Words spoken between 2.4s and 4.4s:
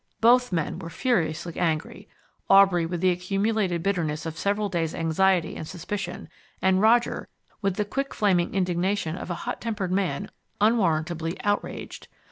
Aubrey with the accumulated bitterness of